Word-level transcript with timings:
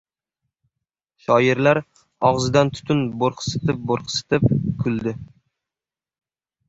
Shoirlar 1.25 1.81
og‘zidan 2.29 2.73
tutun 2.77 3.05
burqsitib-burqsitib 3.25 4.49
kuldi. 4.85 5.15